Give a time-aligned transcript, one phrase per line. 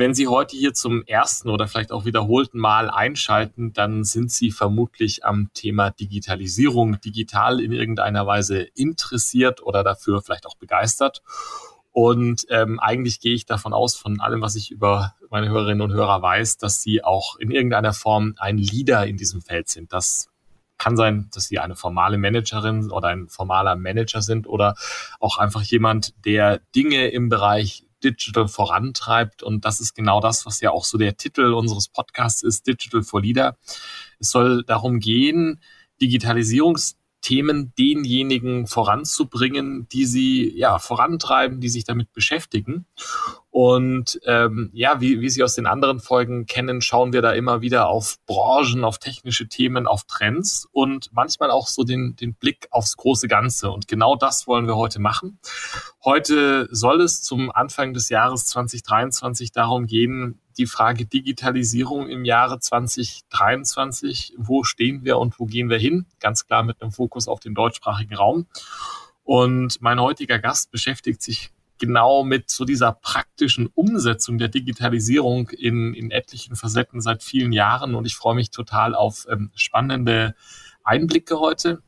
[0.00, 4.50] wenn Sie heute hier zum ersten oder vielleicht auch wiederholten Mal einschalten, dann sind Sie
[4.50, 11.22] vermutlich am Thema Digitalisierung, digital in irgendeiner Weise interessiert oder dafür vielleicht auch begeistert.
[11.92, 15.92] Und ähm, eigentlich gehe ich davon aus, von allem, was ich über meine Hörerinnen und
[15.92, 19.92] Hörer weiß, dass sie auch in irgendeiner Form ein Leader in diesem Feld sind.
[19.92, 20.30] Das
[20.78, 24.76] kann sein, dass sie eine formale Managerin oder ein formaler Manager sind oder
[25.18, 29.42] auch einfach jemand, der Dinge im Bereich Digital vorantreibt.
[29.42, 33.02] Und das ist genau das, was ja auch so der Titel unseres Podcasts ist, Digital
[33.02, 33.56] for Leader.
[34.18, 35.60] Es soll darum gehen,
[36.00, 42.86] Digitalisierungs Themen denjenigen voranzubringen, die sie ja vorantreiben, die sich damit beschäftigen.
[43.52, 47.62] Und ähm, ja, wie, wie Sie aus den anderen Folgen kennen, schauen wir da immer
[47.62, 52.68] wieder auf Branchen, auf technische Themen, auf Trends und manchmal auch so den, den Blick
[52.70, 53.70] aufs große Ganze.
[53.72, 55.40] Und genau das wollen wir heute machen.
[56.04, 62.60] Heute soll es zum Anfang des Jahres 2023 darum gehen, die Frage Digitalisierung im Jahre
[62.60, 64.34] 2023.
[64.38, 66.06] Wo stehen wir und wo gehen wir hin?
[66.20, 68.46] Ganz klar mit einem Fokus auf den deutschsprachigen Raum.
[69.24, 75.94] Und mein heutiger Gast beschäftigt sich genau mit so dieser praktischen Umsetzung der Digitalisierung in,
[75.94, 77.96] in etlichen Facetten seit vielen Jahren.
[77.96, 80.36] Und ich freue mich total auf ähm, spannende
[80.84, 81.82] Einblicke heute.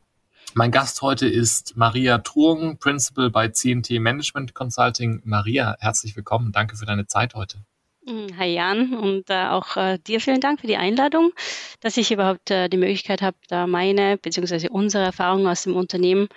[0.54, 5.22] Mein Gast heute ist Maria Truong, Principal bei CNT Management Consulting.
[5.24, 6.52] Maria, herzlich willkommen.
[6.52, 7.58] Danke für deine Zeit heute.
[8.04, 11.32] Mm, hi Jan und äh, auch äh, dir vielen Dank für die Einladung,
[11.80, 14.68] dass ich überhaupt äh, die Möglichkeit habe, da meine bzw.
[14.68, 16.28] unsere Erfahrungen aus dem Unternehmen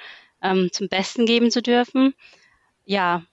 [0.42, 2.14] ähm, zum Besten geben zu dürfen.
[2.86, 3.24] Ja,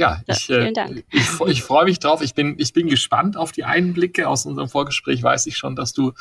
[0.00, 0.72] ja, ich, äh,
[1.10, 2.22] ich, ich freue mich drauf.
[2.22, 4.28] Ich bin, ich bin gespannt auf die Einblicke.
[4.28, 6.12] Aus unserem Vorgespräch weiß ich schon, dass du,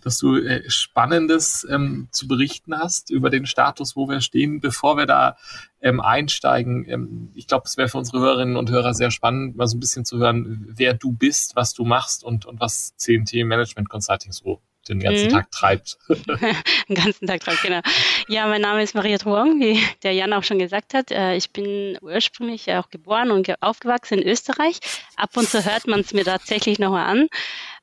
[0.00, 4.60] dass du äh, Spannendes ähm, zu berichten hast über den Status, wo wir stehen.
[4.60, 5.36] Bevor wir da
[5.82, 9.66] ähm, einsteigen, ähm, ich glaube, es wäre für unsere Hörerinnen und Hörer sehr spannend, mal
[9.66, 13.44] so ein bisschen zu hören, wer du bist, was du machst und, und was CMT
[13.44, 15.30] Management Consulting so den ganzen mhm.
[15.30, 15.98] Tag treibt.
[16.08, 17.80] den ganzen Tag treibt, genau.
[18.28, 21.10] Ja, mein Name ist Maria Truong, wie der Jan auch schon gesagt hat.
[21.10, 24.78] Äh, ich bin ursprünglich auch geboren und aufgewachsen in Österreich.
[25.16, 27.28] Ab und zu hört man es mir tatsächlich nochmal an.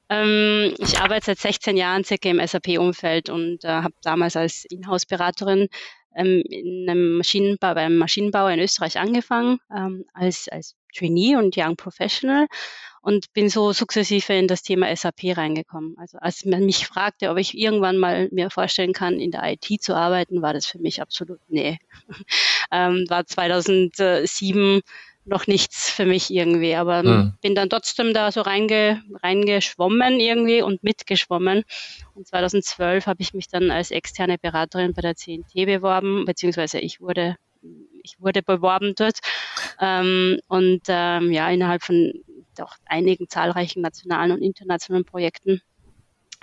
[0.10, 5.70] Ähm, ich arbeite seit 16 Jahren circa im SAP-Umfeld und äh, habe damals als Inhouse-Beraterin
[6.16, 11.76] ähm, in einem Maschinenbau, beim Maschinenbau in Österreich angefangen, ähm, als, als Trainee und Young
[11.76, 12.48] Professional
[13.04, 15.96] und bin so sukzessive in das Thema SAP reingekommen.
[16.00, 19.84] Also als man mich fragte, ob ich irgendwann mal mir vorstellen kann, in der IT
[19.84, 21.80] zu arbeiten, war das für mich absolut nee.
[22.72, 24.82] ähm, war 2007
[25.26, 27.34] noch nichts für mich irgendwie, aber mhm.
[27.42, 31.64] bin dann trotzdem da so reinge, reingeschwommen irgendwie und mitgeschwommen.
[32.16, 37.02] Und 2012 habe ich mich dann als externe Beraterin bei der CNT beworben, beziehungsweise ich
[37.02, 37.36] wurde
[38.04, 39.20] ich wurde beworben dort
[39.80, 42.12] ähm, und ähm, ja innerhalb von
[42.56, 45.62] doch einigen zahlreichen nationalen und internationalen Projekten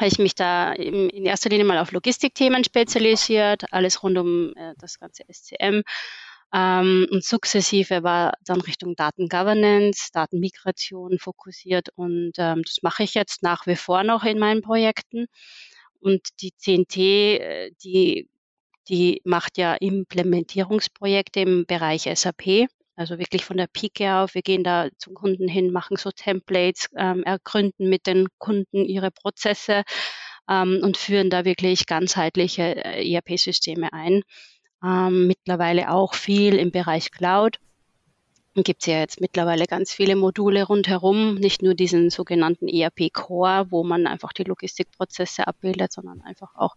[0.00, 4.72] habe ich mich da in erster Linie mal auf Logistikthemen spezialisiert, alles rund um äh,
[4.78, 5.82] das ganze SCM.
[6.52, 13.42] Ähm, und sukzessive war dann Richtung Datengovernance, Datenmigration fokussiert und ähm, das mache ich jetzt
[13.42, 15.26] nach wie vor noch in meinen Projekten.
[16.00, 18.28] Und die CNT, äh, die,
[18.88, 22.68] die macht ja Implementierungsprojekte im Bereich SAP.
[23.00, 24.34] Also wirklich von der Pike auf.
[24.34, 29.10] Wir gehen da zum Kunden hin, machen so Templates, ähm, ergründen mit den Kunden ihre
[29.10, 29.84] Prozesse
[30.50, 34.20] ähm, und führen da wirklich ganzheitliche äh, ERP-Systeme ein.
[34.84, 37.58] Ähm, mittlerweile auch viel im Bereich Cloud.
[38.54, 43.68] Gibt es ja jetzt mittlerweile ganz viele Module rundherum, nicht nur diesen sogenannten ERP Core,
[43.70, 46.74] wo man einfach die Logistikprozesse abbildet, sondern einfach auch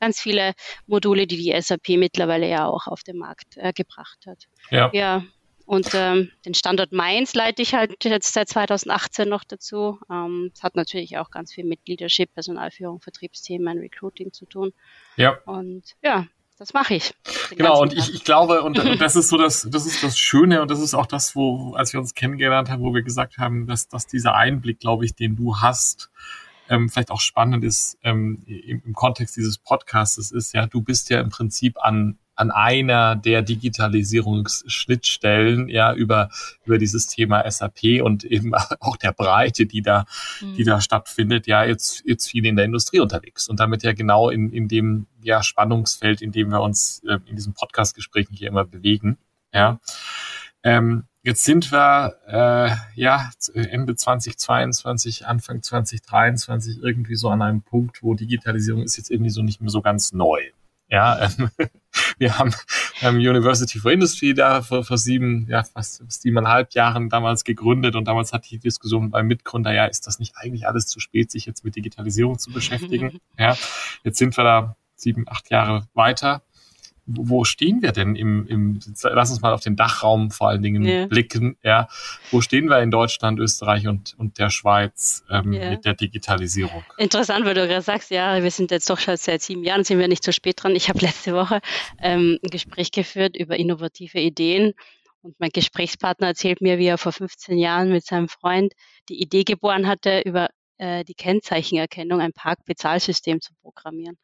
[0.00, 0.52] ganz viele
[0.86, 4.48] Module, die die SAP mittlerweile ja auch auf den Markt äh, gebracht hat.
[4.70, 4.90] Ja.
[4.92, 5.22] ja,
[5.72, 9.98] und ähm, den Standort Mainz leite ich halt jetzt seit 2018 noch dazu.
[10.10, 14.74] Ähm, es hat natürlich auch ganz viel mit Leadership, Personalführung, Vertriebsthemen, Recruiting zu tun.
[15.16, 15.38] Ja.
[15.46, 16.26] Und ja,
[16.58, 17.14] das mache ich.
[17.56, 20.60] Genau, und ich, ich glaube, und, und, das ist so das, das ist das Schöne
[20.60, 23.66] und das ist auch das, wo, als wir uns kennengelernt haben, wo wir gesagt haben,
[23.66, 26.10] dass, dass dieser Einblick, glaube ich, den du hast,
[26.68, 31.08] ähm, vielleicht auch spannend ist ähm, im, im Kontext dieses Podcasts ist, ja, du bist
[31.08, 36.30] ja im Prinzip an an einer der Digitalisierungsschnittstellen, ja, über,
[36.64, 40.06] über dieses Thema SAP und eben auch der Breite, die da,
[40.40, 40.54] mhm.
[40.54, 44.30] die da stattfindet, ja, jetzt, jetzt viel in der Industrie unterwegs und damit ja genau
[44.30, 48.64] in, in dem, ja, Spannungsfeld, in dem wir uns äh, in diesen Podcast-Gesprächen hier immer
[48.64, 49.18] bewegen,
[49.52, 49.78] ja.
[50.62, 58.02] Ähm, Jetzt sind wir äh, ja Ende 2022, Anfang 2023 irgendwie so an einem Punkt,
[58.02, 60.40] wo Digitalisierung ist jetzt irgendwie so nicht mehr so ganz neu.
[60.92, 61.50] Ja, ähm,
[62.18, 62.52] wir haben
[63.00, 68.06] ähm, University for Industry da vor, vor sieben, ja fast siebeneinhalb Jahren damals gegründet und
[68.06, 71.46] damals hat die Diskussion beim Mitgründer, ja, ist das nicht eigentlich alles zu spät, sich
[71.46, 73.18] jetzt mit Digitalisierung zu beschäftigen?
[73.38, 73.56] Ja,
[74.04, 76.42] jetzt sind wir da sieben, acht Jahre weiter
[77.06, 80.84] wo stehen wir denn im, im, lass uns mal auf den Dachraum vor allen Dingen
[80.84, 81.06] yeah.
[81.06, 81.88] blicken, ja.
[82.30, 85.70] Wo stehen wir in Deutschland, Österreich und, und der Schweiz ähm, yeah.
[85.70, 86.84] mit der Digitalisierung?
[86.98, 89.98] Interessant, weil du gerade sagst, ja, wir sind jetzt doch schon seit sieben Jahren, sind
[89.98, 90.76] wir nicht zu spät dran.
[90.76, 91.60] Ich habe letzte Woche
[92.00, 94.72] ähm, ein Gespräch geführt über innovative Ideen
[95.22, 98.74] und mein Gesprächspartner erzählt mir, wie er vor 15 Jahren mit seinem Freund
[99.08, 104.18] die Idee geboren hatte, über äh, die Kennzeichenerkennung ein Parkbezahlsystem zu programmieren.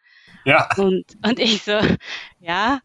[0.44, 0.69] Ja.
[0.76, 1.78] Und, und ich so,
[2.40, 2.80] ja,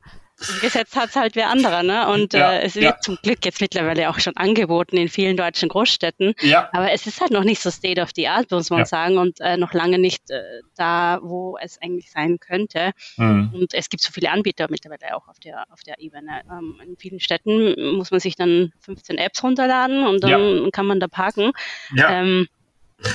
[0.51, 2.07] umgesetzt hat es halt wer anderer, ne?
[2.09, 2.99] Und ja, äh, es wird ja.
[2.99, 6.33] zum Glück jetzt mittlerweile auch schon angeboten in vielen deutschen Großstädten.
[6.41, 6.69] Ja.
[6.73, 8.85] Aber es ist halt noch nicht so State of the Art, muss man ja.
[8.85, 10.41] sagen, und äh, noch lange nicht äh,
[10.75, 12.91] da, wo es eigentlich sein könnte.
[13.17, 13.51] Mhm.
[13.53, 16.41] Und es gibt so viele Anbieter mittlerweile auch auf der auf der Ebene.
[16.49, 20.99] Ähm, in vielen Städten muss man sich dann 15 Apps runterladen und dann kann man
[20.99, 21.51] da parken.
[21.95, 22.21] Ja.
[22.21, 22.47] Ähm,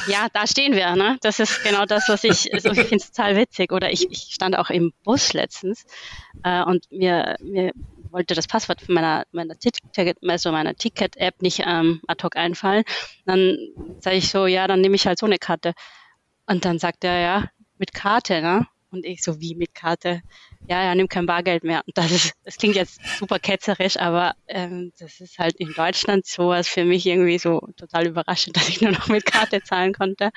[0.07, 1.19] ja, da stehen wir, ne?
[1.21, 3.73] Das ist genau das, was ich, also ich finde total witzig.
[3.73, 5.85] Oder ich, ich stand auch im Bus letztens
[6.45, 7.73] äh, und mir, mir
[8.11, 12.85] wollte das Passwort von meiner, meiner Ticket, also meiner Ticket-App nicht ähm, ad hoc einfallen.
[13.27, 13.57] Dann
[14.01, 15.75] sage ich so, ja, dann nehme ich halt so eine Karte.
[16.47, 18.67] Und dann sagt er, ja, mit Karte, ne?
[18.91, 20.23] Und ich so, wie mit Karte?
[20.67, 21.83] Ja, ja, nimm kein Bargeld mehr.
[21.87, 26.27] Und das ist, das klingt jetzt super ketzerisch, aber ähm, das ist halt in Deutschland
[26.27, 30.31] sowas für mich irgendwie so total überraschend, dass ich nur noch mit Karte zahlen konnte.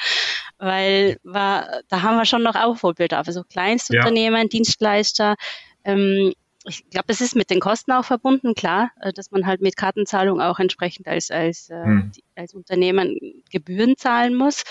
[0.57, 3.27] Weil war, da haben wir schon noch Aufholbedarf.
[3.27, 4.47] Also Kleinstunternehmen, ja.
[4.47, 5.35] Dienstleister,
[5.83, 6.33] ähm,
[6.65, 9.77] ich glaube, das ist mit den Kosten auch verbunden, klar, äh, dass man halt mit
[9.77, 12.11] Kartenzahlung auch entsprechend als, als, äh, hm.
[12.35, 14.63] als Unternehmen Gebühren zahlen muss.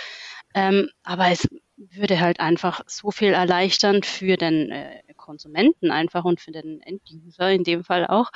[0.55, 6.41] Ähm, aber es würde halt einfach so viel erleichtern für den äh, Konsumenten einfach und
[6.41, 8.31] für den Enduser in dem Fall auch.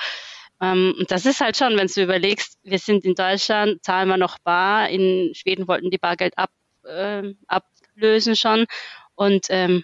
[0.60, 4.16] Ähm, und das ist halt schon, wenn du überlegst, wir sind in Deutschland, zahlen wir
[4.16, 6.50] noch bar, in Schweden wollten die Bargeld ab,
[6.84, 8.66] äh, ablösen schon
[9.16, 9.82] und ähm,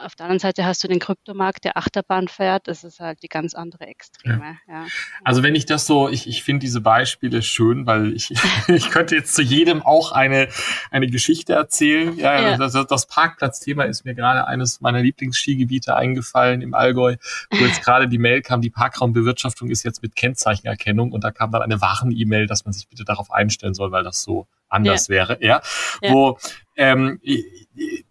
[0.00, 2.68] auf der anderen Seite hast du den Kryptomarkt, der Achterbahn fährt.
[2.68, 4.56] Das ist halt die ganz andere Extreme.
[4.66, 4.74] Ja.
[4.74, 4.86] Ja.
[5.24, 8.32] Also wenn ich das so, ich, ich finde diese Beispiele schön, weil ich,
[8.68, 10.48] ich könnte jetzt zu jedem auch eine,
[10.90, 12.16] eine Geschichte erzählen.
[12.16, 12.56] Ja, ja.
[12.56, 17.16] Das, das Parkplatzthema ist mir gerade eines meiner Lieblingsskigebiete eingefallen im Allgäu,
[17.50, 21.50] wo jetzt gerade die Mail kam, die Parkraumbewirtschaftung ist jetzt mit Kennzeichenerkennung und da kam
[21.50, 25.14] dann eine Waren-E-Mail, dass man sich bitte darauf einstellen soll, weil das so anders ja.
[25.14, 25.60] wäre, ja,
[26.02, 26.12] ja.
[26.12, 26.38] wo
[26.76, 27.20] ähm,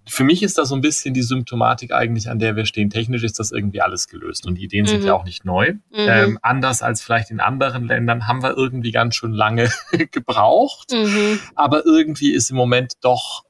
[0.08, 2.90] für mich ist das so ein bisschen die Symptomatik eigentlich, an der wir stehen.
[2.90, 4.90] Technisch ist das irgendwie alles gelöst und die Ideen mhm.
[4.90, 5.74] sind ja auch nicht neu.
[5.74, 5.80] Mhm.
[5.96, 9.70] Ähm, anders als vielleicht in anderen Ländern haben wir irgendwie ganz schön lange
[10.12, 11.40] gebraucht, mhm.
[11.56, 13.44] aber irgendwie ist im Moment doch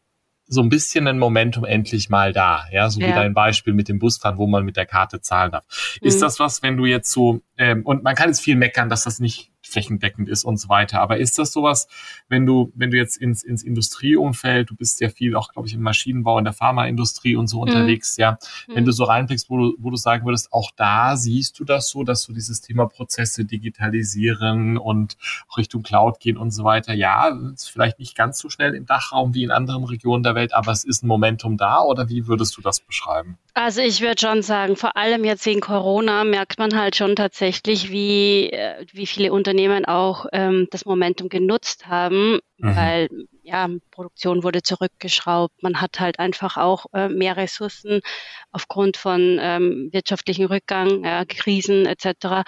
[0.52, 2.66] so ein bisschen ein Momentum endlich mal da.
[2.72, 3.08] Ja, so ja.
[3.08, 5.98] wie dein Beispiel mit dem Busfahren, wo man mit der Karte zahlen darf.
[6.02, 6.22] Ist mhm.
[6.22, 9.20] das was, wenn du jetzt so, ähm, und man kann jetzt viel meckern, dass das
[9.20, 11.01] nicht flächendeckend ist und so weiter.
[11.01, 11.88] Aber ist das sowas,
[12.27, 15.74] wenn du, wenn du jetzt ins, ins Industrieumfeld, du bist ja viel auch, glaube ich,
[15.74, 17.63] im Maschinenbau, in der Pharmaindustrie und so mhm.
[17.63, 18.75] unterwegs, ja, mhm.
[18.75, 21.89] wenn du so reinblickst, wo du, wo du sagen würdest, auch da siehst du das
[21.89, 25.17] so, dass du dieses Thema Prozesse digitalisieren und
[25.58, 26.94] Richtung Cloud gehen und so weiter.
[26.94, 30.53] Ja, ist vielleicht nicht ganz so schnell im Dachraum wie in anderen Regionen der Welt,
[30.53, 33.38] aber es ist ein Momentum da oder wie würdest du das beschreiben?
[33.53, 37.91] Also ich würde schon sagen, vor allem jetzt wegen Corona merkt man halt schon tatsächlich,
[37.91, 42.75] wie, äh, wie viele Unternehmen auch ähm, das Momentum genutzt haben, mhm.
[42.75, 43.10] weil
[43.44, 45.63] ja, Produktion wurde zurückgeschraubt.
[45.63, 48.01] Man hat halt einfach auch äh, mehr Ressourcen
[48.51, 52.44] aufgrund von ähm, wirtschaftlichen Rückgang, ja, Krisen etc.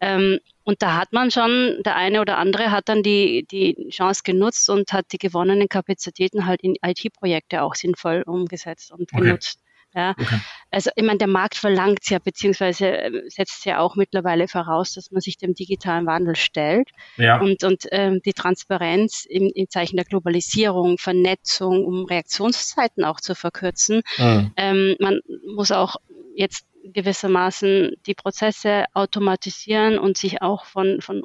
[0.00, 4.22] Ähm, und da hat man schon, der eine oder andere hat dann die, die Chance
[4.24, 9.22] genutzt und hat die gewonnenen Kapazitäten halt in IT-Projekte auch sinnvoll umgesetzt und okay.
[9.22, 9.61] genutzt.
[9.94, 10.40] Ja, okay.
[10.70, 15.10] also ich meine, der Markt verlangt ja, beziehungsweise ähm, setzt ja auch mittlerweile voraus, dass
[15.10, 17.40] man sich dem digitalen Wandel stellt ja.
[17.40, 23.34] und, und ähm, die Transparenz im, im Zeichen der Globalisierung, Vernetzung, um Reaktionszeiten auch zu
[23.34, 24.02] verkürzen.
[24.16, 24.52] Mhm.
[24.56, 25.20] Ähm, man
[25.54, 25.96] muss auch
[26.34, 31.22] jetzt gewissermaßen die Prozesse automatisieren und sich auch von, von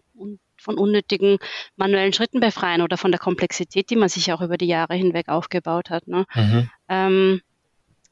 [0.60, 1.38] von unnötigen
[1.76, 5.30] manuellen Schritten befreien oder von der Komplexität, die man sich auch über die Jahre hinweg
[5.30, 6.08] aufgebaut hat.
[6.08, 6.26] Ne?
[6.34, 6.70] Mhm.
[6.90, 7.42] Ähm,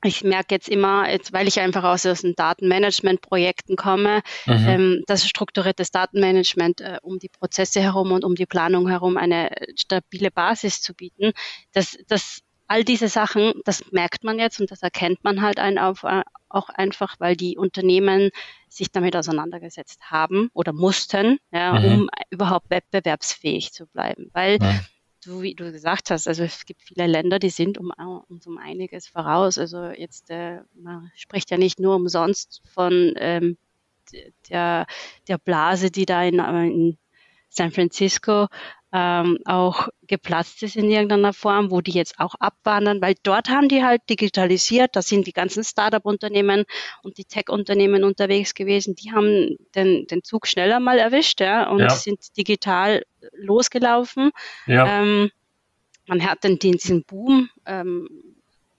[0.06, 4.68] ich merke jetzt immer, jetzt, weil ich einfach aus diesen Datenmanagement-Projekten komme, mhm.
[4.68, 9.50] ähm, dass strukturiertes Datenmanagement äh, um die Prozesse herum und um die Planung herum eine
[9.76, 11.32] stabile Basis zu bieten,
[11.74, 15.78] dass, dass all diese Sachen, das merkt man jetzt und das erkennt man halt ein
[15.78, 18.32] auf, äh, auch einfach, weil die Unternehmen
[18.70, 21.86] sich damit auseinandergesetzt haben oder mussten, ja, mhm.
[21.86, 24.30] um überhaupt wettbewerbsfähig zu bleiben.
[24.34, 24.80] Weil ja
[25.26, 27.92] du, wie du gesagt hast, also es gibt viele Länder, die sind um,
[28.28, 29.58] uns um einiges voraus.
[29.58, 33.58] Also jetzt, äh, man spricht ja nicht nur umsonst von ähm,
[34.50, 34.86] der,
[35.28, 36.98] der Blase, die da in, in
[37.50, 38.48] San Francisco
[38.98, 43.68] ähm, auch geplatzt ist in irgendeiner Form, wo die jetzt auch abwandern, weil dort haben
[43.68, 46.64] die halt digitalisiert, da sind die ganzen Startup-Unternehmen
[47.04, 51.80] und die Tech-Unternehmen unterwegs gewesen, die haben den, den Zug schneller mal erwischt ja, und
[51.80, 51.90] ja.
[51.90, 54.32] sind digital losgelaufen.
[54.66, 55.02] Ja.
[55.02, 55.30] Ähm,
[56.08, 58.08] man hat dann diesen Boom ähm,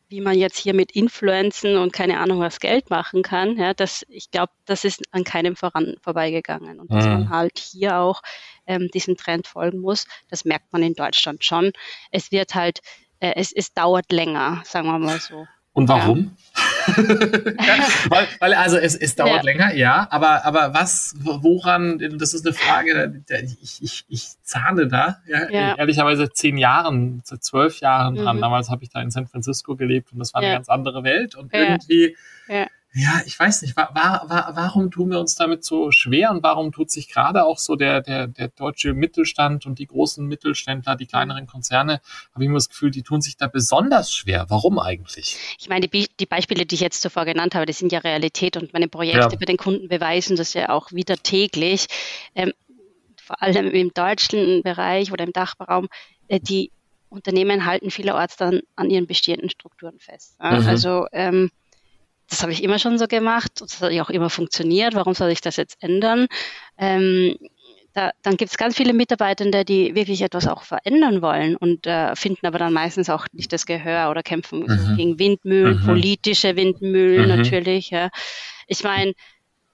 [0.09, 4.05] wie man jetzt hier mit Influenzen und keine Ahnung was Geld machen kann, ja, das,
[4.09, 6.81] ich glaube, das ist an keinem voran vorbeigegangen.
[6.81, 7.13] Und dass mhm.
[7.13, 8.23] man halt hier auch
[8.67, 11.73] ähm, diesem Trend folgen muss, das merkt man in Deutschland schon.
[12.11, 12.81] Es wird halt,
[13.19, 15.47] äh, es, es dauert länger, sagen wir mal so.
[15.73, 16.37] Und warum?
[16.57, 16.63] Ja.
[16.87, 16.95] Ja,
[18.09, 19.43] weil, weil, also es, es dauert ja.
[19.43, 23.23] länger, ja, aber, aber was, woran, das ist eine Frage,
[23.63, 28.37] ich, ich, ich zahne da, ja, ehrlicherweise zehn Jahren, seit zwölf Jahren dran.
[28.37, 28.41] Mhm.
[28.41, 31.35] Damals habe ich da in San Francisco gelebt und das war eine ganz andere Welt
[31.35, 32.17] und irgendwie
[32.97, 36.73] ja, ich weiß nicht, war, war, warum tun wir uns damit so schwer und warum
[36.73, 41.07] tut sich gerade auch so der, der, der deutsche Mittelstand und die großen Mittelständler, die
[41.07, 42.01] kleineren Konzerne,
[42.33, 44.47] habe ich immer das Gefühl, die tun sich da besonders schwer.
[44.49, 45.37] Warum eigentlich?
[45.59, 48.57] Ich meine, die, die Beispiele, die ich jetzt zuvor genannt habe, die sind ja Realität
[48.57, 49.29] und meine Projekte ja.
[49.29, 51.89] bei den Kunden beweisen das ja auch wieder täglich.
[52.35, 52.53] Ähm,
[53.23, 55.89] vor allem im deutschen Bereich oder im Dachraum,
[56.29, 56.71] äh, die
[57.11, 60.37] Unternehmen halten vielerorts dann an ihren bestehenden Strukturen fest.
[60.41, 60.61] Ja?
[60.61, 60.67] Mhm.
[60.67, 61.51] Also ähm,
[62.29, 63.53] das habe ich immer schon so gemacht.
[63.61, 64.95] Das hat ja auch immer funktioniert.
[64.95, 66.27] Warum soll ich das jetzt ändern?
[66.79, 67.37] Ähm,
[67.97, 72.15] da, dann gibt es ganz viele Mitarbeitende, die wirklich etwas auch verändern wollen und äh,
[72.15, 74.97] finden aber dann meistens auch nicht das Gehör oder kämpfen mhm.
[74.97, 75.87] gegen Windmühlen, mhm.
[75.87, 77.37] politische Windmühlen mhm.
[77.37, 77.91] natürlich.
[77.91, 78.11] Ja.
[78.67, 79.15] Ich meine,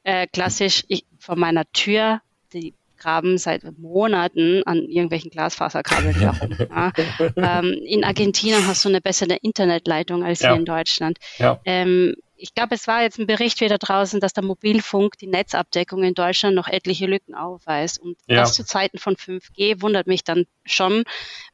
[0.04, 2.21] äh, klassisch ich, vor meiner Tür,
[2.52, 6.56] die graben seit Monaten an irgendwelchen Glasfaserkabeln herum.
[6.71, 6.92] Ja.
[7.37, 10.50] Ähm, in Argentinien hast du eine bessere Internetleitung als ja.
[10.50, 11.18] hier in Deutschland.
[11.64, 16.02] Ähm, ich glaube, es war jetzt ein Bericht wieder draußen, dass der Mobilfunk die Netzabdeckung
[16.02, 18.00] in Deutschland noch etliche Lücken aufweist.
[18.00, 18.40] Und ja.
[18.40, 21.04] das zu Zeiten von 5G wundert mich dann schon,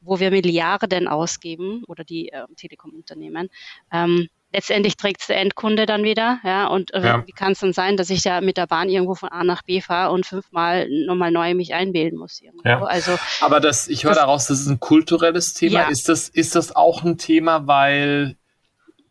[0.01, 3.49] wo wir Milliarden ausgeben oder die äh, Telekom-Unternehmen.
[3.91, 6.39] Ähm, letztendlich trägt es der Endkunde dann wieder.
[6.43, 7.27] Ja, und äh, ja.
[7.27, 9.61] wie kann es dann sein, dass ich ja mit der Bahn irgendwo von A nach
[9.61, 12.41] B fahre und fünfmal nochmal neu mich einwählen muss?
[12.41, 12.67] Irgendwo.
[12.67, 12.81] Ja.
[12.81, 15.81] Also, Aber das, ich höre daraus, das ist ein kulturelles Thema.
[15.81, 15.89] Ja.
[15.89, 18.38] Ist, das, ist das auch ein Thema, weil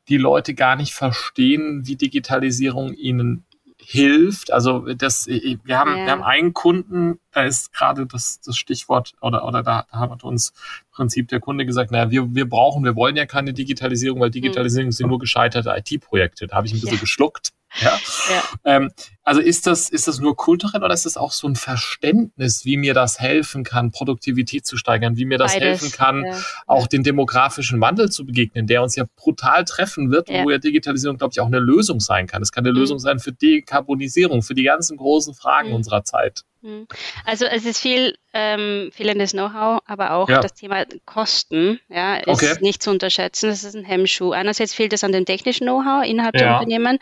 [0.08, 3.44] die Leute gar nicht verstehen, wie Digitalisierung ihnen
[3.78, 4.52] hilft.
[4.52, 6.04] Also das, wir haben, ja.
[6.04, 10.50] wir haben einen Kunden, da ist gerade das, das Stichwort oder, oder da hat uns
[10.50, 14.30] im Prinzip der Kunde gesagt, naja, wir, wir brauchen, wir wollen ja keine Digitalisierung, weil
[14.30, 14.92] Digitalisierung mhm.
[14.92, 16.48] sind nur gescheiterte IT-Projekte.
[16.48, 17.00] Da habe ich ein bisschen ja.
[17.00, 17.50] geschluckt.
[17.82, 17.98] Ja.
[18.30, 18.42] ja.
[18.64, 18.90] Ähm,
[19.24, 22.78] also ist das, ist das nur kulturell oder ist das auch so ein Verständnis, wie
[22.78, 25.82] mir das helfen kann, Produktivität zu steigern, wie mir das Beides.
[25.82, 26.34] helfen kann, ja.
[26.66, 30.44] auch den demografischen Wandel zu begegnen, der uns ja brutal treffen wird, ja.
[30.44, 32.40] wo ja Digitalisierung, glaube ich, auch eine Lösung sein kann.
[32.40, 32.78] Es kann eine mhm.
[32.78, 35.74] Lösung sein für Dekarbonisierung, für die ganzen großen Fragen mhm.
[35.74, 36.44] unserer Zeit.
[36.60, 36.86] Mhm.
[37.24, 40.40] Also es ist viel ähm, fehlendes Know-how, aber auch ja.
[40.40, 42.56] das Thema Kosten ja, ist okay.
[42.60, 43.48] nicht zu unterschätzen.
[43.48, 44.32] Das ist ein Hemmschuh.
[44.32, 46.40] Einerseits fehlt es an dem technischen Know-how innerhalb ja.
[46.40, 46.98] der Unternehmen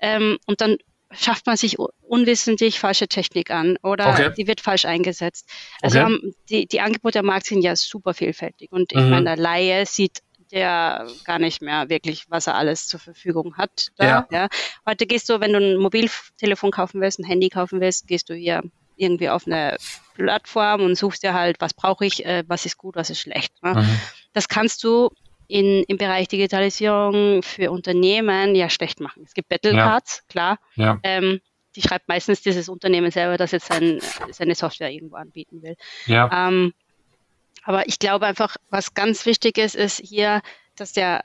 [0.00, 0.76] ähm, und dann
[1.14, 4.32] schafft man sich unwissentlich falsche Technik an oder okay.
[4.36, 5.48] die wird falsch eingesetzt.
[5.82, 6.04] Also okay.
[6.06, 9.10] haben, die, die Angebote am Markt sind ja super vielfältig und ich mhm.
[9.10, 13.88] meine, der Laie sieht der gar nicht mehr wirklich, was er alles zur Verfügung hat.
[13.96, 14.28] Da, ja.
[14.30, 14.48] ja.
[14.86, 18.34] Heute gehst du, wenn du ein Mobiltelefon kaufen willst, ein Handy kaufen willst, gehst du
[18.34, 18.62] hier
[18.96, 19.76] irgendwie auf eine
[20.14, 23.52] Plattform und suchst dir halt, was brauche ich, äh, was ist gut, was ist schlecht.
[23.62, 23.74] Ne?
[23.74, 24.00] Mhm.
[24.32, 25.10] Das kannst du
[25.48, 29.22] in, im Bereich Digitalisierung für Unternehmen ja schlecht machen.
[29.24, 30.24] Es gibt Battlecards, ja.
[30.28, 30.58] klar.
[30.76, 30.98] Ja.
[31.02, 31.40] Ähm,
[31.74, 33.98] die schreibt meistens dieses Unternehmen selber, das jetzt sein,
[34.30, 35.76] seine Software irgendwo anbieten will.
[36.06, 36.48] Ja.
[36.48, 36.74] Ähm,
[37.64, 40.42] aber ich glaube einfach, was ganz wichtig ist, ist hier,
[40.76, 41.22] dass der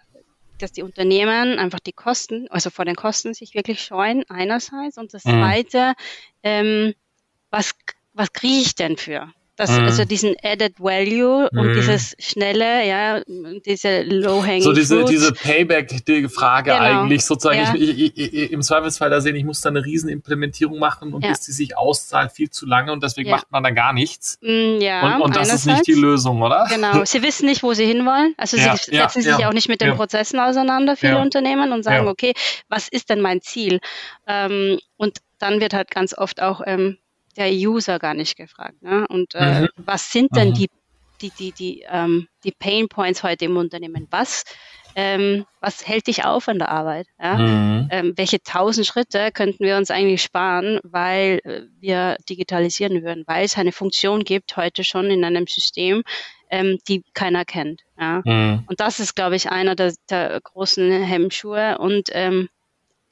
[0.60, 4.98] dass die Unternehmen einfach die Kosten, also vor den Kosten sich wirklich scheuen, einerseits.
[4.98, 5.30] Und das mhm.
[5.30, 5.94] zweite,
[6.44, 6.94] ähm,
[7.50, 7.74] was,
[8.14, 9.32] was kriege ich denn für?
[9.58, 9.86] das, mhm.
[9.86, 11.60] also diesen Added Value mhm.
[11.60, 13.22] und dieses schnelle, ja,
[13.66, 16.84] diese Low-Hanging So diese, diese Payback-Frage genau.
[16.84, 17.60] eigentlich sozusagen.
[17.60, 17.74] Ja.
[17.76, 21.32] Ich, ich, ich, Im Zweifelsfall da sehen, ich muss da eine Riesenimplementierung machen und ja.
[21.32, 23.36] bis die sich auszahlt, viel zu lange und deswegen ja.
[23.36, 24.38] macht man da gar nichts.
[24.42, 26.68] Mm, ja, und, und das ist nicht die Lösung, oder?
[26.70, 27.04] Genau.
[27.06, 28.36] Sie wissen nicht, wo sie hinwollen.
[28.38, 32.34] Also sie setzen sich auch nicht mit den Prozessen auseinander, viele Unternehmen, und sagen, okay,
[32.70, 33.80] was ist denn mein Ziel?
[34.28, 36.98] Ähm, und dann wird halt ganz oft auch ähm,
[37.38, 38.82] der User gar nicht gefragt.
[38.82, 39.06] Ne?
[39.08, 39.68] Und äh, mhm.
[39.78, 40.54] was sind denn mhm.
[40.56, 40.70] die,
[41.22, 44.08] die, die, die, ähm, die Pain Points heute im Unternehmen?
[44.10, 44.44] Was,
[44.96, 47.08] ähm, was hält dich auf an der Arbeit?
[47.22, 47.38] Ja?
[47.38, 47.88] Mhm.
[47.92, 53.46] Ähm, welche tausend Schritte könnten wir uns eigentlich sparen, weil äh, wir digitalisieren würden, weil
[53.46, 56.04] es eine Funktion gibt heute schon in einem System,
[56.50, 57.82] ähm, die keiner kennt.
[58.00, 58.22] Ja?
[58.26, 58.64] Mhm.
[58.68, 61.78] Und das ist, glaube ich, einer der, der großen Hemmschuhe.
[61.78, 62.50] Und ähm,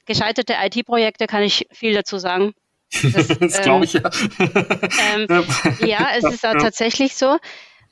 [0.06, 2.54] gescheiterte IT-Projekte kann ich viel dazu sagen.
[3.02, 4.10] Das, das glaube ich ja.
[5.14, 5.26] Ähm,
[5.80, 7.38] ja, es ist auch tatsächlich so,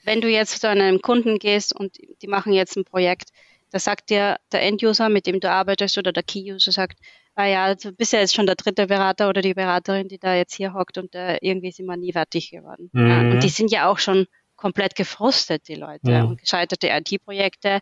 [0.05, 3.31] wenn du jetzt zu einem Kunden gehst und die machen jetzt ein Projekt,
[3.71, 6.99] da sagt dir der Enduser, mit dem du arbeitest, oder der Key-User sagt,
[7.35, 10.35] ah ja, du bist ja jetzt schon der dritte Berater oder die Beraterin, die da
[10.35, 12.91] jetzt hier hockt und äh, irgendwie sind wir nie fertig geworden.
[12.93, 13.11] Mhm.
[13.11, 16.11] Ja, und die sind ja auch schon komplett gefrustet, die Leute.
[16.11, 16.29] Mhm.
[16.29, 17.81] Und gescheiterte IT-Projekte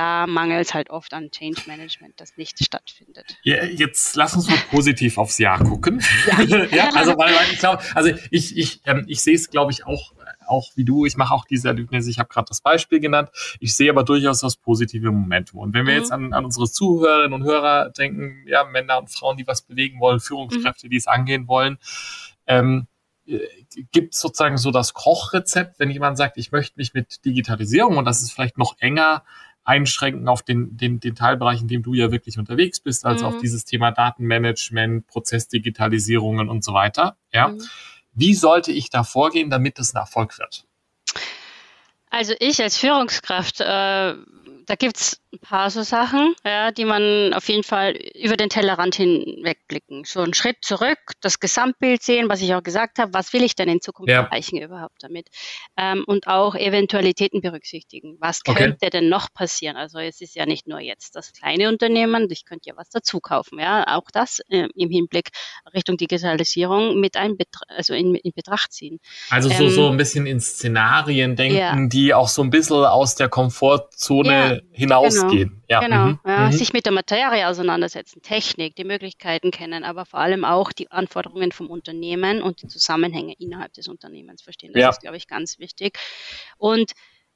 [0.00, 3.36] da mangelt es halt oft an Change Management, das nicht stattfindet.
[3.42, 6.02] Ja, jetzt lass uns mal positiv aufs Jahr gucken.
[6.26, 6.40] Ja,
[6.70, 9.84] ja also weil, weil ich glaube, also ich, ich, ähm, ich sehe es, glaube ich,
[9.84, 10.14] auch
[10.46, 13.28] auch wie du, ich mache auch diese Erlebnisse, ich habe gerade das Beispiel genannt,
[13.60, 15.60] ich sehe aber durchaus das positive Momentum.
[15.60, 16.00] Und wenn wir mhm.
[16.00, 20.00] jetzt an, an unsere Zuhörerinnen und Hörer denken, ja, Männer und Frauen, die was bewegen
[20.00, 20.90] wollen, Führungskräfte, mhm.
[20.90, 21.78] die es angehen wollen,
[22.48, 22.88] ähm,
[23.26, 23.38] äh,
[23.92, 28.22] gibt sozusagen so das Kochrezept, wenn jemand sagt, ich möchte mich mit Digitalisierung und das
[28.22, 29.22] ist vielleicht noch enger
[29.70, 33.34] einschränken auf den, den, den Teilbereich, in dem du ja wirklich unterwegs bist, also mhm.
[33.34, 37.16] auf dieses Thema Datenmanagement, Prozessdigitalisierungen und so weiter.
[37.32, 37.48] Ja.
[37.48, 37.62] Mhm.
[38.12, 40.66] Wie sollte ich da vorgehen, damit es ein Erfolg wird?
[42.10, 44.14] Also ich als Führungskraft äh,
[44.70, 48.94] da gibt's ein paar so Sachen, ja, die man auf jeden Fall über den Tellerrand
[48.94, 50.04] hinwegblicken.
[50.04, 53.56] So einen Schritt zurück, das Gesamtbild sehen, was ich auch gesagt habe, was will ich
[53.56, 54.22] denn in Zukunft ja.
[54.22, 55.28] erreichen überhaupt damit?
[55.76, 58.16] Ähm, und auch Eventualitäten berücksichtigen.
[58.20, 58.58] Was okay.
[58.58, 59.76] könnte denn noch passieren?
[59.76, 63.18] Also es ist ja nicht nur jetzt das kleine Unternehmen, ich könnte ja was dazu
[63.18, 63.58] kaufen.
[63.58, 65.30] Ja, auch das äh, im Hinblick
[65.74, 67.36] Richtung Digitalisierung mit ein
[67.66, 69.00] also in, in, Betracht ziehen.
[69.30, 71.88] Also so, ähm, so ein bisschen in Szenarien denken, ja.
[71.88, 75.48] die auch so ein bisschen aus der Komfortzone hinausgehen.
[75.48, 75.80] Genau, ja.
[75.80, 76.18] genau mhm.
[76.24, 76.52] Ja, mhm.
[76.52, 81.52] sich mit der Materie auseinandersetzen, Technik, die Möglichkeiten kennen, aber vor allem auch die Anforderungen
[81.52, 84.72] vom Unternehmen und die Zusammenhänge innerhalb des Unternehmens verstehen.
[84.72, 84.88] Das ja.
[84.90, 85.98] ist, glaube ich, ganz wichtig.
[86.58, 86.92] Und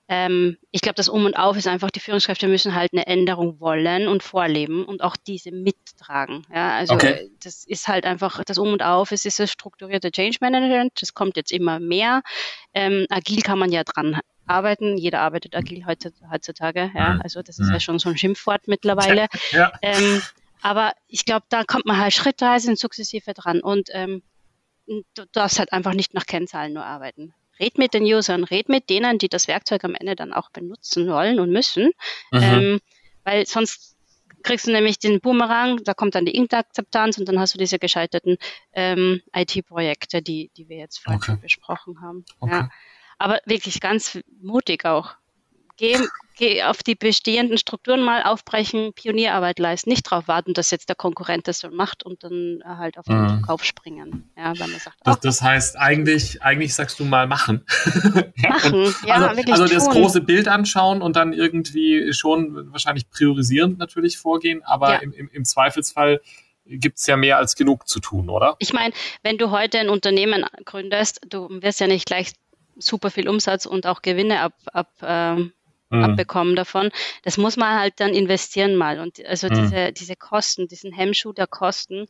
[0.07, 3.59] ähm, ich glaube, das Um und Auf ist einfach, die Führungskräfte müssen halt eine Änderung
[3.59, 6.47] wollen und vorleben und auch diese mittragen.
[6.53, 7.31] Ja, also okay.
[7.43, 11.15] das ist halt einfach das Um und Auf, es ist das strukturierte Change Management, das
[11.15, 12.23] kommt jetzt immer mehr.
[12.75, 14.97] Ähm, agil kann man ja dran arbeiten.
[14.97, 16.91] Jeder arbeitet agil heutzutage.
[16.95, 17.23] Ja, mhm.
[17.23, 17.81] also das ist ja mhm.
[17.81, 19.27] schon so ein Schimpfwort mittlerweile.
[19.51, 19.73] Ja.
[19.83, 20.23] Ähm,
[20.63, 23.61] aber ich glaube, da kommt man halt schrittweise und sukzessive dran.
[23.61, 24.23] Und ähm,
[24.87, 27.35] du darfst halt einfach nicht nach Kennzahlen nur arbeiten.
[27.61, 31.07] Red mit den Usern, red mit denen, die das Werkzeug am Ende dann auch benutzen
[31.09, 31.91] wollen und müssen.
[32.33, 32.43] Mhm.
[32.43, 32.81] Ähm,
[33.25, 33.97] weil sonst
[34.43, 37.79] kriegst du nämlich den Boomerang, da kommt dann die Interakzeptanz und dann hast du diese
[37.79, 38.37] gescheiterten
[38.73, 41.37] ähm, IT-Projekte, die, die wir jetzt vorhin okay.
[41.41, 42.25] besprochen haben.
[42.41, 42.53] Okay.
[42.53, 42.71] Ja
[43.25, 45.15] aber wirklich ganz mutig auch.
[45.79, 45.97] Geh,
[46.37, 50.95] geh auf die bestehenden Strukturen mal aufbrechen, Pionierarbeit leisten, nicht darauf warten, dass jetzt der
[50.95, 53.43] Konkurrent das so macht und dann halt auf den mhm.
[53.43, 54.31] Kauf springen.
[54.37, 57.65] Ja, wenn man sagt, das, das heißt, eigentlich, eigentlich sagst du mal machen.
[58.37, 59.53] machen, ja, also, wirklich.
[59.53, 59.95] Also das tun.
[59.95, 64.99] große Bild anschauen und dann irgendwie schon wahrscheinlich priorisierend natürlich vorgehen, aber ja.
[64.99, 66.21] im, im, im Zweifelsfall
[66.67, 68.57] gibt es ja mehr als genug zu tun, oder?
[68.59, 72.33] Ich meine, wenn du heute ein Unternehmen gründest, du wirst ja nicht gleich
[72.77, 75.53] super viel Umsatz und auch Gewinne ab, ab, ähm,
[75.91, 76.05] mhm.
[76.05, 76.91] abbekommen davon.
[77.23, 79.01] Das muss man halt dann investieren mal.
[79.01, 79.55] Und also mhm.
[79.55, 82.07] diese, diese Kosten, diesen Hemmschuh der Kosten,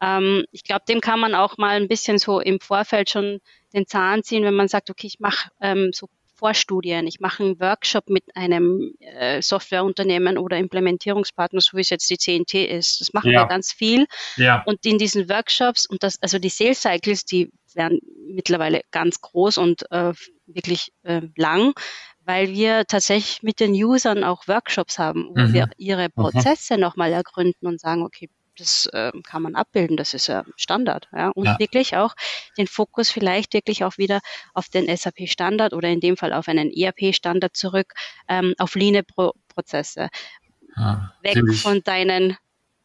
[0.00, 3.40] ähm, ich glaube, dem kann man auch mal ein bisschen so im Vorfeld schon
[3.74, 7.60] den Zahn ziehen, wenn man sagt, okay, ich mache ähm, so Vorstudien, ich mache einen
[7.60, 13.00] Workshop mit einem äh, Softwareunternehmen oder Implementierungspartner, so wie es jetzt die CNT ist.
[13.00, 13.42] Das machen ja.
[13.42, 14.06] wir ganz viel.
[14.36, 14.62] Ja.
[14.64, 19.58] Und in diesen Workshops und das, also die Sales Cycles, die werden mittlerweile ganz groß
[19.58, 20.12] und äh,
[20.46, 21.74] wirklich äh, lang,
[22.24, 25.52] weil wir tatsächlich mit den Usern auch Workshops haben, wo mhm.
[25.52, 26.80] wir ihre Prozesse mhm.
[26.80, 31.08] nochmal ergründen und sagen, okay, das äh, kann man abbilden, das ist ja Standard.
[31.12, 31.30] Ja?
[31.30, 31.58] Und ja.
[31.58, 32.14] wirklich auch
[32.56, 34.20] den Fokus vielleicht wirklich auch wieder
[34.54, 37.94] auf den SAP-Standard oder in dem Fall auf einen ERP-Standard zurück,
[38.28, 40.08] ähm, auf Line-Prozesse.
[40.74, 42.36] Ah, Weg von deinen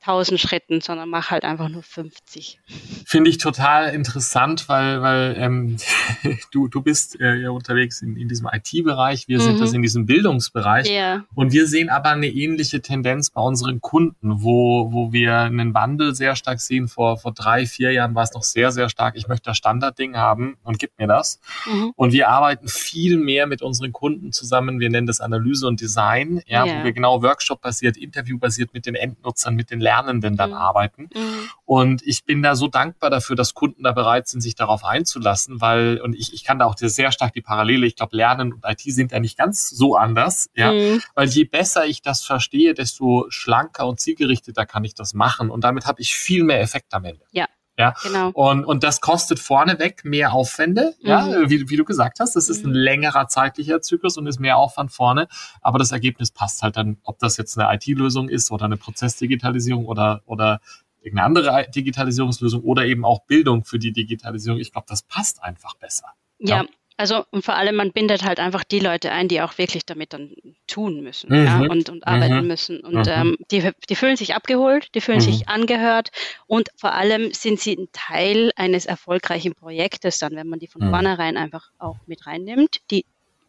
[0.05, 2.59] 1000 Schritten, sondern mach halt einfach nur 50.
[3.05, 5.77] Finde ich total interessant, weil, weil ähm,
[6.51, 9.43] du, du bist äh, ja unterwegs in, in diesem IT-Bereich, wir mhm.
[9.43, 11.23] sind das in diesem Bildungsbereich ja.
[11.35, 16.13] und wir sehen aber eine ähnliche Tendenz bei unseren Kunden, wo, wo wir einen Wandel
[16.15, 16.87] sehr stark sehen.
[16.89, 20.17] Vor, vor drei, vier Jahren war es noch sehr, sehr stark, ich möchte das Standardding
[20.17, 21.39] haben und gib mir das.
[21.65, 21.93] Mhm.
[21.95, 26.41] Und wir arbeiten viel mehr mit unseren Kunden zusammen, wir nennen das Analyse und Design,
[26.45, 26.79] ja, ja.
[26.79, 30.57] wo wir genau Workshop-basiert, Interview-basiert mit den Endnutzern, mit den Lehrern Lernenden dann mhm.
[30.57, 31.09] arbeiten.
[31.13, 31.49] Mhm.
[31.65, 35.61] Und ich bin da so dankbar dafür, dass Kunden da bereit sind, sich darauf einzulassen,
[35.61, 38.63] weil, und ich, ich kann da auch sehr stark die Parallele, ich glaube, Lernen und
[38.65, 41.01] IT sind ja nicht ganz so anders, ja, mhm.
[41.15, 45.63] weil je besser ich das verstehe, desto schlanker und zielgerichteter kann ich das machen und
[45.63, 47.25] damit habe ich viel mehr Effekt am Ende.
[47.31, 47.47] Ja,
[47.77, 48.29] ja, genau.
[48.29, 51.07] Und, und das kostet vorneweg mehr Aufwände, mhm.
[51.07, 52.35] ja, wie, wie du gesagt hast.
[52.35, 52.75] Das ist ein mhm.
[52.75, 55.27] längerer zeitlicher Zyklus und ist mehr Aufwand vorne.
[55.61, 59.85] Aber das Ergebnis passt halt dann, ob das jetzt eine IT-Lösung ist oder eine Prozessdigitalisierung
[59.85, 60.59] oder, oder
[61.01, 64.59] irgendeine andere Digitalisierungslösung oder eben auch Bildung für die Digitalisierung.
[64.59, 66.07] Ich glaube, das passt einfach besser.
[66.39, 66.65] Ja, ja.
[66.97, 70.13] Also und vor allem, man bindet halt einfach die Leute ein, die auch wirklich damit
[70.13, 70.35] dann
[70.67, 71.45] tun müssen mhm.
[71.45, 72.47] ja, und, und arbeiten mhm.
[72.47, 72.79] müssen.
[72.81, 73.13] Und mhm.
[73.13, 75.47] ähm, die, die fühlen sich abgeholt, die fühlen sich mhm.
[75.47, 76.11] angehört
[76.47, 80.85] und vor allem sind sie ein Teil eines erfolgreichen Projektes dann, wenn man die von
[80.85, 80.91] mhm.
[80.91, 82.81] vornherein einfach auch mit reinnimmt.
[82.91, 83.05] Die,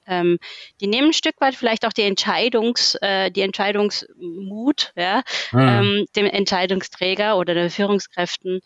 [0.06, 0.38] ähm,
[0.80, 5.58] die nehmen ein Stück weit vielleicht auch die Entscheidungs, äh, die Entscheidungsmut, ja, mhm.
[5.60, 8.60] ähm, dem Entscheidungsträger oder den Führungskräften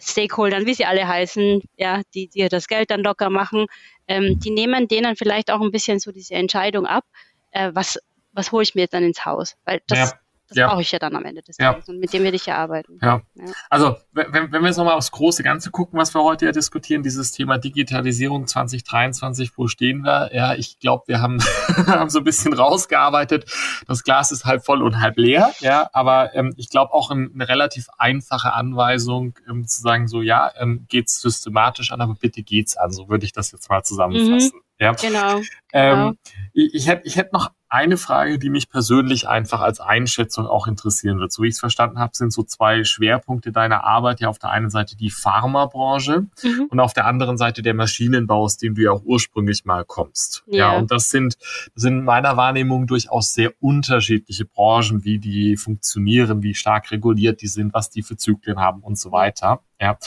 [0.00, 3.66] Stakeholdern, wie sie alle heißen, ja, die, die das Geld dann locker machen,
[4.06, 7.04] ähm, die nehmen denen vielleicht auch ein bisschen so diese Entscheidung ab,
[7.50, 7.98] äh, was,
[8.32, 9.56] was hole ich mir dann ins Haus?
[9.64, 10.20] Weil das, ja.
[10.48, 10.68] Das ja.
[10.68, 12.98] brauche ich ja dann am Ende des Tages und mit dem werde ich ja arbeiten.
[13.02, 13.20] Ja.
[13.34, 13.44] ja.
[13.68, 17.02] Also wenn, wenn wir jetzt nochmal aufs große Ganze gucken, was wir heute ja diskutieren,
[17.02, 20.30] dieses Thema Digitalisierung 2023, wo stehen wir?
[20.32, 21.38] Ja, ich glaube, wir haben,
[21.86, 23.44] haben so ein bisschen rausgearbeitet.
[23.86, 25.52] Das Glas ist halb voll und halb leer.
[25.60, 30.22] Ja, aber ähm, ich glaube auch ein, eine relativ einfache Anweisung, ähm, zu sagen so,
[30.22, 32.90] ja, ähm, geht's systematisch an, aber bitte geht's an.
[32.90, 34.52] So würde ich das jetzt mal zusammenfassen.
[34.54, 34.62] Mhm.
[34.80, 34.92] Ja.
[34.92, 35.40] Genau.
[35.72, 36.12] Ähm, genau.
[36.52, 40.66] ich, ich hätte ich hätt noch eine Frage, die mich persönlich einfach als Einschätzung auch
[40.66, 41.32] interessieren wird.
[41.32, 44.50] So wie ich es verstanden habe, sind so zwei Schwerpunkte deiner Arbeit ja auf der
[44.50, 46.66] einen Seite die Pharmabranche mhm.
[46.70, 50.44] und auf der anderen Seite der Maschinenbau, aus dem du ja auch ursprünglich mal kommst.
[50.46, 51.36] Ja, ja und das sind,
[51.74, 57.42] das sind in meiner Wahrnehmung durchaus sehr unterschiedliche Branchen, wie die funktionieren, wie stark reguliert
[57.42, 59.60] die sind, was die für Zyklen haben und so weiter.
[59.80, 59.98] Ja.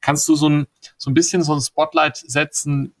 [0.00, 2.94] Kannst du so ein, so ein bisschen so ein Spotlight setzen,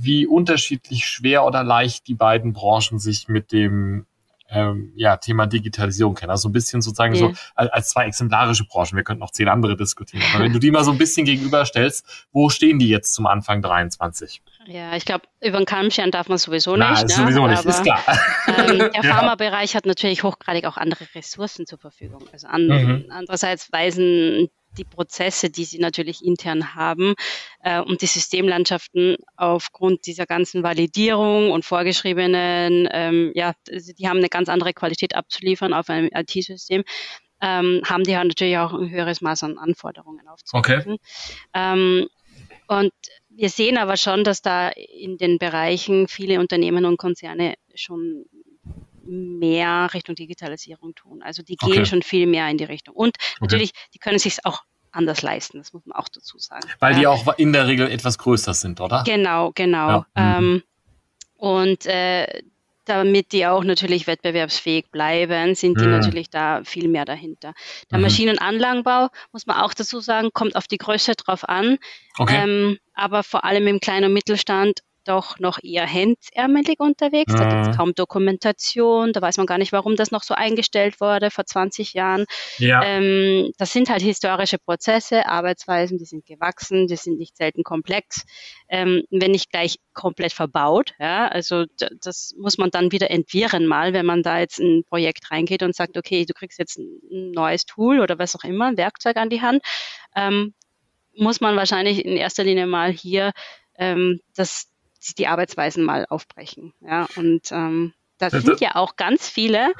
[0.00, 4.06] wie unterschiedlich schwer oder leicht die beiden Branchen sich mit dem
[4.50, 6.30] ähm, ja, Thema Digitalisierung kennen.
[6.30, 7.20] Also ein bisschen sozusagen ja.
[7.20, 8.96] so als, als, zwei exemplarische Branchen.
[8.96, 10.22] Wir könnten noch zehn andere diskutieren.
[10.34, 13.60] Aber wenn du die mal so ein bisschen gegenüberstellst, wo stehen die jetzt zum Anfang
[13.60, 14.42] 23?
[14.66, 16.80] Ja, ich glaube, über den Kamm scheren darf man sowieso nicht.
[16.80, 17.08] Nein, ne?
[17.08, 18.02] sowieso nicht, Aber, ist klar.
[18.46, 22.24] Ähm, der Pharmabereich hat natürlich hochgradig auch andere Ressourcen zur Verfügung.
[22.32, 23.04] Also an, mhm.
[23.10, 27.14] andererseits weisen die Prozesse, die sie natürlich intern haben
[27.62, 34.28] äh, und die Systemlandschaften aufgrund dieser ganzen Validierung und vorgeschriebenen, ähm, ja, die haben eine
[34.28, 36.84] ganz andere Qualität abzuliefern auf einem IT-System.
[37.40, 40.94] Ähm, haben die ja natürlich auch ein höheres Maß an Anforderungen aufzurufen.
[40.94, 40.98] Okay.
[41.54, 42.08] Ähm,
[42.66, 42.92] und
[43.28, 48.26] wir sehen aber schon, dass da in den Bereichen viele Unternehmen und Konzerne schon
[49.08, 51.22] mehr Richtung Digitalisierung tun.
[51.22, 51.86] Also die gehen okay.
[51.86, 52.94] schon viel mehr in die Richtung.
[52.94, 53.38] Und okay.
[53.40, 56.68] natürlich, die können sich auch anders leisten, das muss man auch dazu sagen.
[56.78, 56.98] Weil ja.
[56.98, 59.04] die auch in der Regel etwas größer sind, oder?
[59.04, 60.04] Genau, genau.
[60.16, 60.40] Ja.
[60.40, 60.44] Mhm.
[60.44, 60.62] Ähm,
[61.36, 62.42] und äh,
[62.88, 65.92] damit die auch natürlich wettbewerbsfähig bleiben, sind die mhm.
[65.92, 67.54] natürlich da viel mehr dahinter.
[67.90, 68.04] Der mhm.
[68.04, 71.78] Maschinenanlagenbau, muss man auch dazu sagen, kommt auf die Größe drauf an.
[72.18, 72.42] Okay.
[72.42, 77.32] Ähm, aber vor allem im kleinen und Mittelstand doch noch eher hemdsärmelig unterwegs.
[77.32, 77.38] Mhm.
[77.38, 81.00] Da gibt es kaum Dokumentation, da weiß man gar nicht, warum das noch so eingestellt
[81.00, 82.26] wurde vor 20 Jahren.
[82.58, 82.82] Ja.
[82.84, 88.24] Ähm, das sind halt historische Prozesse, Arbeitsweisen, die sind gewachsen, die sind nicht selten komplex,
[88.68, 90.94] ähm, wenn nicht gleich komplett verbaut.
[90.98, 91.28] Ja?
[91.28, 91.64] Also
[92.00, 95.74] das muss man dann wieder entwirren mal, wenn man da jetzt ein Projekt reingeht und
[95.74, 99.30] sagt, okay, du kriegst jetzt ein neues Tool oder was auch immer, ein Werkzeug an
[99.30, 99.62] die Hand.
[100.14, 100.54] Ähm,
[101.16, 103.32] muss man wahrscheinlich in erster Linie mal hier
[103.76, 104.68] ähm, das
[105.18, 106.74] die Arbeitsweisen mal aufbrechen.
[106.80, 109.72] Ja, und ähm, das sind ja auch ganz viele,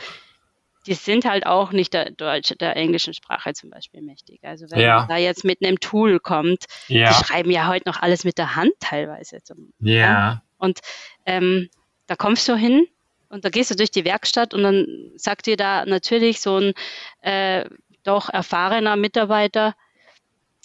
[0.87, 4.41] die sind halt auch nicht der Deutsch, der englischen Sprache zum Beispiel mächtig.
[4.43, 5.01] Also wenn ja.
[5.01, 7.09] man da jetzt mit einem Tool kommt, ja.
[7.09, 9.43] die schreiben ja heute noch alles mit der Hand teilweise.
[9.43, 9.95] Zum, ja.
[9.95, 10.43] ja.
[10.57, 10.81] Und
[11.27, 11.69] ähm,
[12.07, 12.87] da kommst du hin
[13.29, 16.73] und da gehst du durch die Werkstatt und dann sagt dir da natürlich so ein
[17.21, 17.69] äh,
[18.05, 19.75] doch erfahrener Mitarbeiter,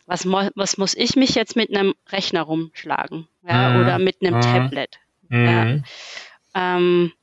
[0.05, 3.81] was, was muss ich mich jetzt mit einem Rechner rumschlagen ja, mhm.
[3.81, 4.41] oder mit einem mhm.
[4.41, 4.99] Tablet.
[5.29, 5.65] Ja.
[5.65, 5.83] Mhm.
[6.55, 7.13] Ähm,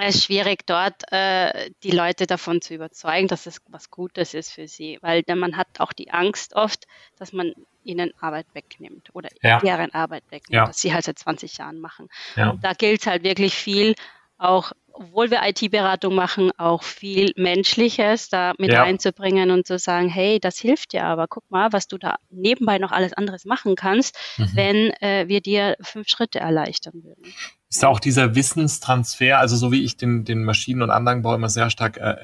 [0.00, 4.52] Es ist schwierig, dort äh, die Leute davon zu überzeugen, dass es was Gutes ist
[4.52, 6.86] für sie, weil man hat auch die Angst oft,
[7.18, 9.58] dass man ihnen Arbeit wegnimmt oder ja.
[9.58, 10.68] deren Arbeit wegnimmt, ja.
[10.68, 12.08] was sie halt seit 20 Jahren machen.
[12.36, 12.50] Ja.
[12.50, 13.96] Und da gilt halt wirklich viel,
[14.38, 18.82] auch obwohl wir IT-Beratung machen, auch viel Menschliches da mit ja.
[18.82, 22.78] reinzubringen und zu sagen, hey, das hilft dir aber, guck mal, was du da nebenbei
[22.78, 24.50] noch alles anderes machen kannst, mhm.
[24.54, 27.32] wenn äh, wir dir fünf Schritte erleichtern würden.
[27.68, 31.48] Ist da auch dieser Wissenstransfer, also so wie ich den, den Maschinen- und Anlagenbau immer
[31.48, 32.16] sehr stark äh,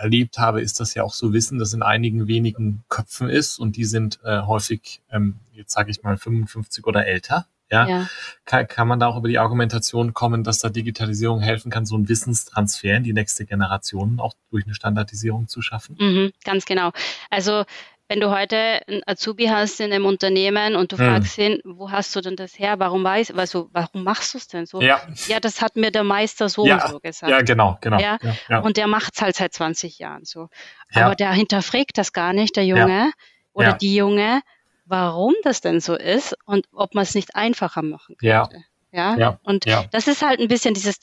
[0.00, 3.76] erlebt habe, ist das ja auch so Wissen, das in einigen wenigen Köpfen ist und
[3.76, 7.46] die sind äh, häufig, ähm, jetzt sage ich mal, 55 oder älter.
[7.70, 8.08] Ja, ja.
[8.44, 11.96] Kann, kann man da auch über die Argumentation kommen, dass da Digitalisierung helfen kann, so
[11.96, 15.96] einen Wissenstransfer in die nächste Generation auch durch eine Standardisierung zu schaffen?
[15.98, 16.92] Mhm, ganz genau.
[17.28, 17.64] Also
[18.08, 21.06] wenn du heute ein Azubi hast in einem Unternehmen und du hm.
[21.06, 22.78] fragst ihn, wo hast du denn das her?
[22.78, 24.80] Warum weiß, also warum machst du es denn so?
[24.80, 25.00] Ja.
[25.26, 26.84] ja, das hat mir der Meister so ja.
[26.84, 27.30] und so gesagt.
[27.32, 27.98] Ja, genau, genau.
[27.98, 28.18] Ja?
[28.22, 28.58] ja, ja.
[28.60, 30.48] Und der macht es halt seit 20 Jahren so.
[30.94, 33.10] Aber der hinterfragt das gar nicht, der Junge
[33.52, 34.42] oder die Junge,
[34.86, 38.26] warum das denn so ist und ob man es nicht einfacher machen könnte.
[38.26, 38.48] Ja.
[38.92, 39.84] Ja, ja und ja.
[39.90, 41.00] das ist halt ein bisschen dieses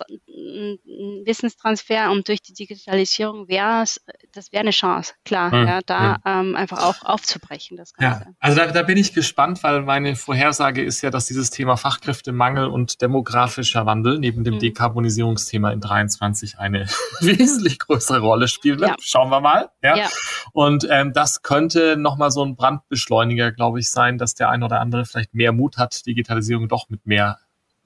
[1.26, 5.68] Wissenstransfer und durch die Digitalisierung wäre es, das wäre eine Chance, klar, mhm.
[5.68, 6.18] ja, da mhm.
[6.26, 7.78] ähm, einfach auch aufzubrechen.
[7.78, 8.26] Das Ganze.
[8.26, 11.78] Ja, also da, da bin ich gespannt, weil meine Vorhersage ist ja, dass dieses Thema
[11.78, 14.60] Fachkräftemangel und demografischer Wandel neben dem mhm.
[14.60, 16.88] Dekarbonisierungsthema in 23 eine
[17.20, 18.92] wesentlich größere Rolle spielen wird.
[18.92, 18.96] Ja.
[19.00, 19.70] Schauen wir mal.
[19.82, 19.98] Ja.
[19.98, 20.10] ja.
[20.52, 24.80] Und ähm, das könnte nochmal so ein Brandbeschleuniger, glaube ich, sein, dass der ein oder
[24.80, 27.40] andere vielleicht mehr Mut hat, Digitalisierung doch mit mehr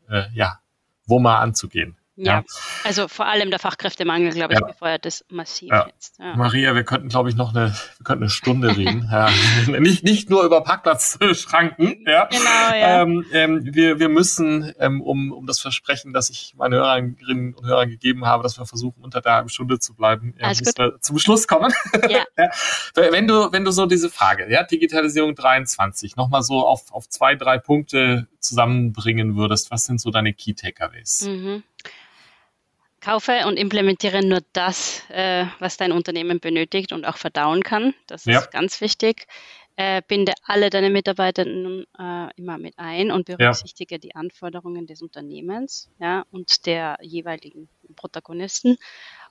[0.09, 0.59] äh, ja,
[1.05, 1.96] WOMA anzugehen.
[2.19, 2.43] Ja, ja,
[2.83, 4.65] also vor allem der Fachkräftemangel, glaube ich, ja.
[4.65, 5.85] befeuert das massiv ja.
[5.85, 6.17] jetzt.
[6.17, 9.07] Maria, wir könnten, glaube ich, noch eine, wir könnten eine Stunde reden.
[9.79, 12.05] nicht, nicht nur über Parkplatzschranken.
[12.07, 12.25] Ja.
[12.25, 13.03] Genau, ja.
[13.03, 17.67] Ähm, ähm, wir, wir müssen, ähm, um, um das Versprechen, das ich meinen Hörerinnen und
[17.67, 20.77] Hörern gegeben habe, dass wir versuchen, unter der halben Stunde zu bleiben, ja, müssen gut.
[20.79, 21.71] wir zum Schluss kommen.
[22.09, 22.23] Ja.
[22.95, 27.35] Wenn du, wenn du so diese Frage, ja, Digitalisierung 23, nochmal so auf, auf zwei,
[27.35, 31.27] drei Punkte zusammenbringen würdest, was sind so deine Key Takeaways?
[31.27, 31.63] Mhm
[33.07, 37.93] kaufe und implementiere nur das, äh, was dein Unternehmen benötigt und auch verdauen kann.
[38.05, 38.39] Das ja.
[38.39, 39.27] ist ganz wichtig.
[39.77, 43.99] Äh, binde alle deine Mitarbeiter äh, immer mit ein und berücksichtige ja.
[43.99, 48.77] die Anforderungen des Unternehmens ja, und der jeweiligen Protagonisten.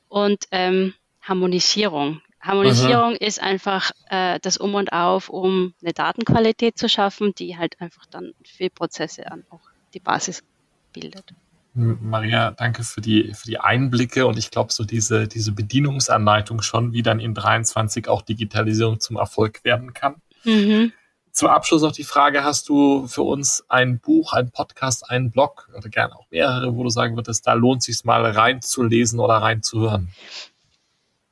[0.09, 2.23] Und ähm, Harmonisierung.
[2.41, 3.19] Harmonisierung mhm.
[3.21, 8.07] ist einfach äh, das Um und Auf, um eine Datenqualität zu schaffen, die halt einfach
[8.07, 10.45] dann für Prozesse an auch die Basis
[10.93, 11.35] bildet.
[11.77, 16.93] Maria, danke für die, für die Einblicke und ich glaube, so diese, diese Bedienungsanleitung schon,
[16.93, 20.17] wie dann in 23 auch Digitalisierung zum Erfolg werden kann.
[20.45, 20.93] Mhm.
[21.33, 25.69] Zum Abschluss noch die Frage, hast du für uns ein Buch, ein Podcast, einen Blog
[25.77, 29.35] oder gerne auch mehrere, wo du sagen würdest, da lohnt es sich mal reinzulesen oder
[29.35, 30.09] reinzuhören?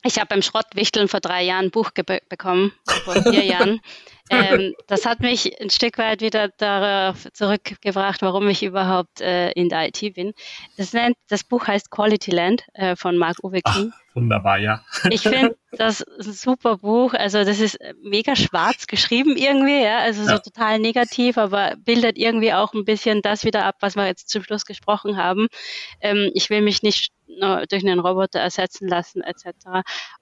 [0.05, 1.91] Ich habe beim Schrottwichteln vor drei Jahren ein Buch
[2.29, 2.73] bekommen,
[3.05, 3.81] vor vier Jahren.
[4.31, 9.69] Ähm, das hat mich ein Stück weit wieder darauf zurückgebracht, warum ich überhaupt äh, in
[9.69, 10.33] der IT bin.
[10.77, 13.93] Das, nennt, das Buch heißt Quality Land äh, von Mark Uwe King.
[13.95, 14.85] Ach, wunderbar, ja.
[15.11, 17.15] Ich finde das ein super Buch.
[17.15, 20.39] Also das ist mega schwarz geschrieben irgendwie, ja, also so ja.
[20.39, 24.43] total negativ, aber bildet irgendwie auch ein bisschen das wieder ab, was wir jetzt zum
[24.43, 25.49] Schluss gesprochen haben.
[26.01, 29.47] Ähm, ich will mich nicht durch einen Roboter ersetzen lassen etc.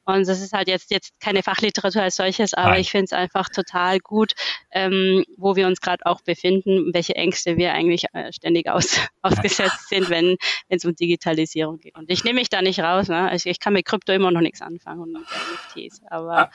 [0.04, 2.80] Und das ist halt jetzt jetzt keine Fachliteratur als solches, aber Nein.
[2.80, 4.32] ich finde es einfach total gut,
[4.70, 9.88] ähm, wo wir uns gerade auch befinden, welche Ängste wir eigentlich äh, ständig aus, ausgesetzt
[9.88, 10.36] sind, wenn
[10.68, 11.96] es um Digitalisierung geht.
[11.96, 13.08] Und ich nehme mich da nicht raus.
[13.08, 13.28] Ne?
[13.28, 16.50] Also ich kann mit Krypto immer noch nichts anfangen und mit NFTs, aber ah.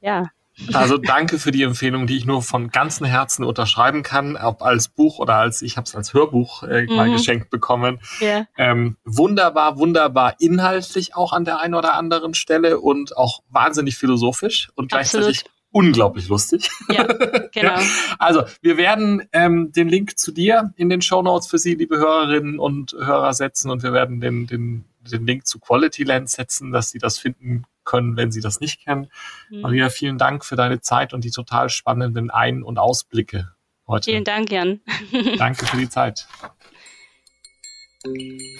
[0.00, 0.30] ja.
[0.74, 4.88] Also danke für die Empfehlung, die ich nur von ganzem Herzen unterschreiben kann, ob als
[4.88, 6.94] Buch oder als ich habe es als Hörbuch äh, mhm.
[6.94, 8.00] mal geschenkt bekommen.
[8.20, 8.46] Yeah.
[8.58, 14.70] Ähm, wunderbar, wunderbar inhaltlich auch an der einen oder anderen Stelle und auch wahnsinnig philosophisch
[14.74, 15.58] und gleichzeitig Absolut.
[15.70, 16.70] unglaublich lustig.
[16.90, 17.04] Ja,
[17.52, 17.78] genau.
[17.78, 17.80] ja.
[18.18, 21.96] Also wir werden ähm, den Link zu dir in den Show Notes für Sie, liebe
[21.96, 26.72] Hörerinnen und Hörer, setzen und wir werden den, den, den Link zu Quality Land setzen,
[26.72, 29.08] dass Sie das finden können, wenn Sie das nicht kennen.
[29.50, 29.60] Mhm.
[29.62, 33.52] Maria, vielen Dank für deine Zeit und die total spannenden Ein- und Ausblicke
[33.86, 34.10] heute.
[34.10, 34.80] Vielen Dank, Jan.
[35.38, 36.26] Danke für die Zeit.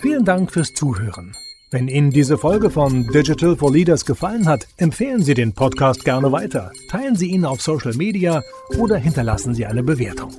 [0.00, 1.34] Vielen Dank fürs Zuhören.
[1.70, 6.30] Wenn Ihnen diese Folge von Digital for Leaders gefallen hat, empfehlen Sie den Podcast gerne
[6.30, 8.42] weiter, teilen Sie ihn auf Social Media
[8.78, 10.32] oder hinterlassen Sie eine Bewertung.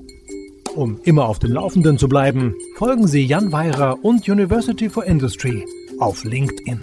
[0.76, 5.66] Um immer auf dem Laufenden zu bleiben, folgen Sie Jan Weirer und University for Industry
[6.00, 6.80] auf LinkedIn.